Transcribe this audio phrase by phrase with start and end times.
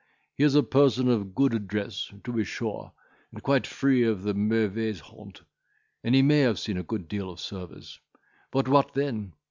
[0.33, 2.91] He is a person of good address,—to be sure,
[3.31, 5.43] and quite free of the mauvaise honte,
[6.03, 7.99] and he may have seen a good deal of service.
[8.49, 9.33] But what then?